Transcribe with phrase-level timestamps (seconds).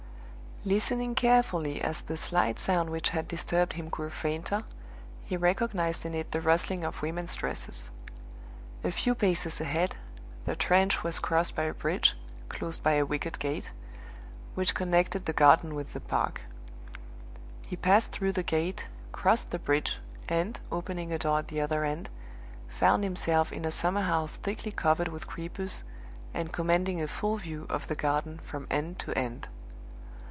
[0.63, 4.61] Listening carefully as the slight sound which had disturbed him grew fainter,
[5.25, 7.89] he recognized in it the rustling of women's dresses.
[8.83, 9.95] A few paces ahead,
[10.45, 12.15] the trench was crossed by a bridge
[12.47, 13.71] (closed by a wicket gate)
[14.53, 16.41] which connected the garden with the park.
[17.65, 19.97] He passed through the gate, crossed the bridge,
[20.29, 22.07] and, opening a door at the other end,
[22.69, 25.83] found himself in a summer house thickly covered with creepers,
[26.35, 29.47] and commanding a full view of the garden from end to end.